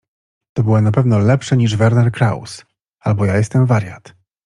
[0.53, 2.65] To było na pewno lepsze niż Werner Kraus,
[2.99, 4.13] albo ja jestem wariat.